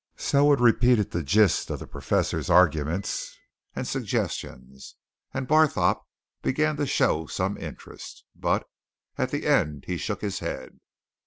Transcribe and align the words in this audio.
Selwood 0.17 0.59
repeated 0.59 1.11
the 1.11 1.21
gist 1.21 1.69
of 1.69 1.77
the 1.79 1.85
Professor's 1.85 2.49
arguments 2.49 3.37
and 3.75 3.87
suggestions, 3.87 4.95
and 5.31 5.47
Barthorpe 5.47 6.01
began 6.41 6.75
to 6.77 6.87
show 6.87 7.27
some 7.27 7.55
interest. 7.55 8.25
But 8.35 8.67
at 9.19 9.29
the 9.29 9.45
end 9.45 9.83
he 9.85 9.97
shook 9.97 10.21
his 10.21 10.39
head. 10.39 10.79